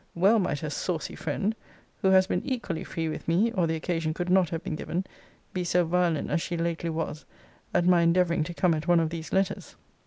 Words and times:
Well 0.15 0.39
might 0.39 0.61
her 0.61 0.71
saucy 0.71 1.13
friend 1.15 1.53
(who 2.01 2.07
has 2.07 2.25
been 2.25 2.41
equally 2.43 2.83
free 2.83 3.07
with 3.07 3.27
me, 3.27 3.51
or 3.51 3.67
the 3.67 3.75
occasion 3.75 4.15
could 4.15 4.31
not 4.31 4.49
have 4.49 4.63
been 4.63 4.75
given) 4.75 5.05
be 5.53 5.63
so 5.63 5.85
violent 5.85 6.31
as 6.31 6.41
she 6.41 6.57
lately 6.57 6.89
was, 6.89 7.23
at 7.71 7.85
my 7.85 8.01
endeavouring 8.01 8.43
to 8.45 8.53
come 8.55 8.73
at 8.73 8.87
one 8.87 8.99
of 8.99 9.11
these 9.11 9.31
letters. 9.31 9.75